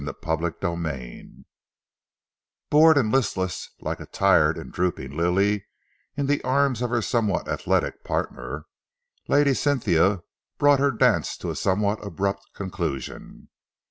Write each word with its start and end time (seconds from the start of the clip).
CHAPTER 0.03 0.49
XXVI 0.49 1.43
Bored 2.71 2.97
and 2.97 3.11
listless, 3.11 3.69
like 3.81 3.99
a 3.99 4.07
tired 4.07 4.57
and 4.57 4.73
drooping 4.73 5.15
lily 5.15 5.65
in 6.17 6.25
the 6.25 6.43
arms 6.43 6.81
of 6.81 6.89
her 6.89 7.03
somewhat 7.03 7.47
athletic 7.47 8.03
partner, 8.03 8.65
Lady 9.27 9.53
Cynthia 9.53 10.23
brought 10.57 10.79
her 10.79 10.89
dance 10.89 11.37
to 11.37 11.51
a 11.51 11.55
somewhat 11.55 12.03
abrupt 12.03 12.47
conclusion. 12.55 13.49